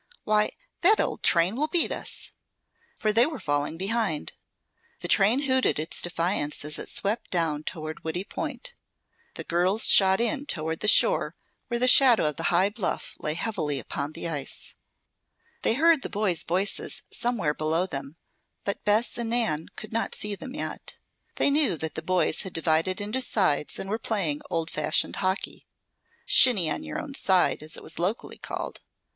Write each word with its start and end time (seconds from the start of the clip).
Why, 0.23 0.49
that 0.81 0.99
old 0.99 1.21
train 1.21 1.55
will 1.55 1.67
beat 1.67 1.91
us!" 1.91 2.31
For 2.97 3.13
they 3.13 3.27
were 3.27 3.39
falling 3.39 3.77
behind. 3.77 4.33
The 5.01 5.07
train 5.07 5.41
hooted 5.41 5.77
its 5.77 6.01
defiance 6.01 6.65
as 6.65 6.79
it 6.79 6.89
swept 6.89 7.29
down 7.29 7.61
toward 7.65 8.03
Woody 8.03 8.23
Point. 8.23 8.73
The 9.35 9.43
girls 9.43 9.87
shot 9.89 10.19
in 10.19 10.47
toward 10.47 10.79
the 10.79 10.87
shore, 10.87 11.35
where 11.67 11.79
the 11.79 11.87
shadow 11.87 12.25
of 12.27 12.37
the 12.37 12.45
high 12.49 12.69
bluff 12.69 13.15
lay 13.19 13.35
heavily 13.35 13.77
upon 13.77 14.13
the 14.13 14.27
ice. 14.27 14.73
They 15.61 15.75
heard 15.75 16.01
the 16.01 16.09
boys' 16.09 16.41
voices 16.41 17.03
somewhere 17.11 17.53
below 17.53 17.85
them, 17.85 18.17
but 18.65 18.83
Bess 18.83 19.19
and 19.19 19.29
Nan 19.29 19.67
could 19.75 19.93
not 19.93 20.15
see 20.15 20.33
them 20.33 20.55
yet. 20.55 20.97
They 21.35 21.51
knew 21.51 21.77
that 21.77 21.93
the 21.93 22.01
boys 22.01 22.41
had 22.41 22.53
divided 22.53 23.01
into 23.01 23.21
sides 23.21 23.77
and 23.77 23.87
were 23.87 23.99
playing 23.99 24.41
old 24.49 24.71
fashioned 24.71 25.17
hockey, 25.17 25.67
"shinny 26.25 26.71
on 26.71 26.81
your 26.83 26.97
own 26.99 27.13
side" 27.13 27.61
as 27.61 27.77
it 27.77 27.83
was 27.83 27.99
locally 27.99 28.39
called. 28.39 28.81